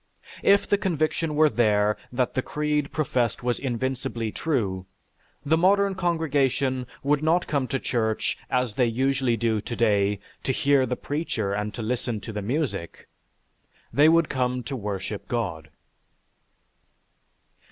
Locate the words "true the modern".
4.31-5.93